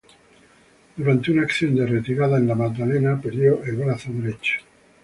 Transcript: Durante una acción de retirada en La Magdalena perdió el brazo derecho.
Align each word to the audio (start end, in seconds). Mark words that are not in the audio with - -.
Durante 0.95 1.29
una 1.31 1.43
acción 1.43 1.75
de 1.75 1.85
retirada 1.85 2.39
en 2.39 2.47
La 2.47 2.55
Magdalena 2.55 3.21
perdió 3.21 3.63
el 3.63 3.75
brazo 3.75 4.09
derecho. 4.11 4.55